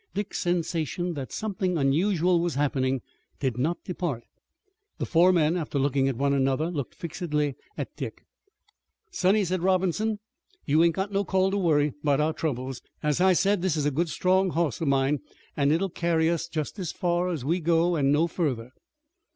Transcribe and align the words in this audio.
Dick's 0.15 0.39
sensation 0.39 1.13
that 1.13 1.31
something 1.31 1.77
unusual 1.77 2.39
was 2.39 2.55
happening 2.55 3.03
did 3.39 3.55
not 3.59 3.83
depart. 3.83 4.23
The 4.97 5.05
four 5.05 5.31
men, 5.31 5.55
after 5.55 5.77
looking 5.77 6.07
at 6.09 6.17
one 6.17 6.33
another, 6.33 6.71
looked 6.71 6.95
fixedly 6.95 7.53
at 7.77 7.95
Dick. 7.95 8.25
"Sonny," 9.11 9.45
said 9.45 9.61
Robertson, 9.61 10.17
"you 10.65 10.83
ain't 10.83 10.95
got 10.95 11.11
no 11.11 11.23
call 11.23 11.51
to 11.51 11.57
worry 11.59 11.93
'bout 12.03 12.19
our 12.19 12.33
troubles. 12.33 12.81
As 13.03 13.21
I 13.21 13.33
said, 13.33 13.61
this 13.61 13.77
is 13.77 13.85
a 13.85 13.91
good, 13.91 14.09
strong 14.09 14.49
hoss 14.49 14.81
of 14.81 14.87
mine, 14.87 15.19
an' 15.55 15.69
it 15.71 15.79
will 15.79 15.87
carry 15.89 16.31
us 16.31 16.47
just 16.47 16.79
as 16.79 16.91
far 16.91 17.29
as 17.29 17.45
we 17.45 17.59
go 17.59 17.95
an' 17.95 18.11
no 18.11 18.25
further." 18.25 18.71